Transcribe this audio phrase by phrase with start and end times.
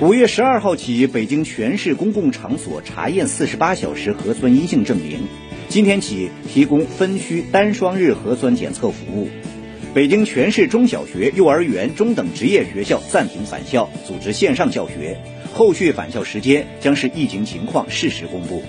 [0.00, 5.20] 五月十二号起，北京全市公共场所查验四十八小时核酸阴性证明。
[5.68, 9.28] 今天起，提供分区单双日核酸检测服务。
[9.94, 15.18] 北京全市中小学、幼儿园、中等职业学校暂停返校，组织线上教学。
[15.54, 18.62] 后续返校时间将是疫情情况适时公布。